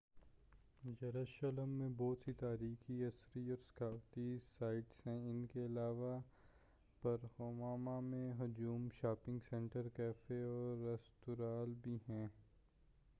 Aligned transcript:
یروشلم 1.01 1.69
میں 1.69 1.89
بہت 1.97 2.23
سی 2.25 2.33
تاریخی 2.33 3.03
اثری 3.05 3.49
اور 3.49 3.57
ثقافتی 3.67 4.25
سائٹس 4.57 5.05
ہیں 5.07 5.17
ان 5.21 5.45
کے 5.45 5.65
علاوہ 5.65 6.19
پُر 7.03 7.25
ہمہمہ 7.39 7.99
پُر 8.09 8.31
ہجوم 8.39 8.87
شاپنگ 9.01 9.39
سنٹر 9.49 9.89
کیفے 9.95 10.41
اور 10.43 10.85
رستوراں 10.87 11.65
بھی 11.81 11.97
ہیں 12.09 12.27